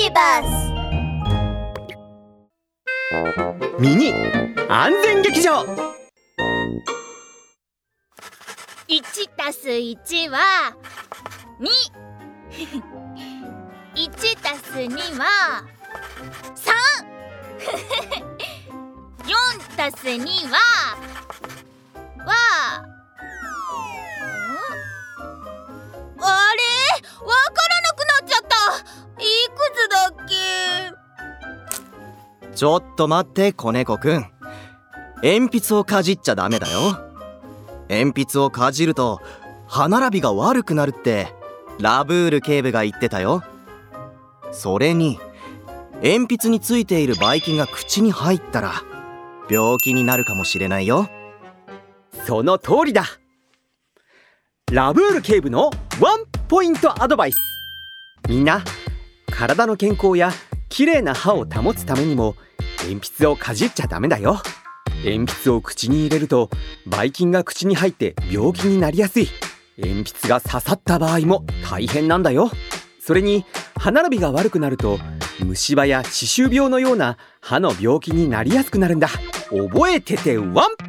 [0.00, 0.46] ビバス
[3.80, 4.14] ミニ
[4.68, 5.64] 安全劇場。
[8.86, 10.76] 1たす1は
[11.58, 11.66] 2
[13.96, 15.64] 1 たす2は
[16.54, 16.72] 3
[19.26, 19.34] 4
[19.76, 21.27] たす2はは
[32.54, 34.26] ちょっと待って子猫くん。
[35.22, 36.98] 鉛筆をかじっちゃダメだよ。
[37.88, 39.20] 鉛筆をかじると
[39.66, 41.32] 歯並びが悪くなるって
[41.78, 43.42] ラブール警部が言ってたよ。
[44.52, 45.18] それに
[46.02, 48.82] 鉛筆についているばい菌が口に入ったら
[49.50, 51.08] 病気になるかもしれないよ。
[52.26, 53.04] その通りだ。
[54.70, 55.70] ラブール警部の
[56.00, 57.36] ワンポイントアドバイス。
[58.28, 58.62] みんな
[59.30, 60.30] 体の健康や
[60.78, 62.36] 綺麗な歯を保つためにも
[62.84, 64.40] 鉛筆をかじっちゃダメだよ。
[65.04, 66.50] 鉛筆を口に入れると
[66.86, 69.26] ばい菌が口に入って病気になりやすい。
[69.76, 72.52] 鉛筆が刺さった場合も大変なんだよ。
[73.00, 73.44] それに
[73.76, 75.00] 歯並びが悪くなると
[75.44, 79.08] 虫歯や歯周病のような歯の病気になりやすくなるんだ。
[79.50, 80.87] 覚えててワン！